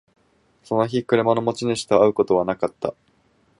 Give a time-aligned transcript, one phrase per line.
[0.63, 2.95] その日、車の持ち主と会うことはなかった